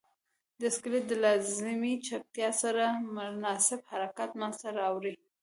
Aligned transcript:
سکلیټ 0.75 1.03
د 1.09 1.13
لازمې 1.23 1.93
چټکتیا 2.05 2.49
سره 2.61 2.83
مناسب 3.15 3.79
حرکت 3.91 4.29
منځ 4.41 4.55
ته 4.61 4.69
راوړي. 4.79 5.13